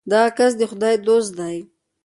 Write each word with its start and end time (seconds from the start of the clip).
دغه 0.11 0.29
کس 0.37 0.51
د 0.59 0.61
خدای 0.71 0.95
دوست 1.07 1.31
دی. 1.39 1.57